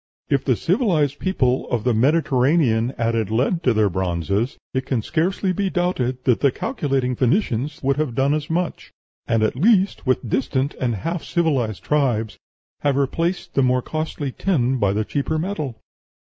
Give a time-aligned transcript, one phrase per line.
[0.31, 5.53] If the civilized people of the Mediterranean added lead to their bronzes, it can scarcely
[5.53, 8.91] be doubted that the calculating Phoenicians would have done as much,
[9.27, 12.39] and, at least, with distant and half civilized tribes,
[12.79, 15.77] have replaced the more costly tin by the cheaper metal....